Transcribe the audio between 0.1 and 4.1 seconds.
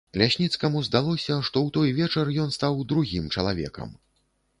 Лясніцкаму здалося, што ў той вечар ён стаў другім чалавекам.